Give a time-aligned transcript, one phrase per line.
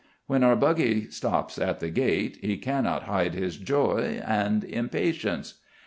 [0.25, 5.59] When our buggy stops at the gate he cannot hide his joy and impatience.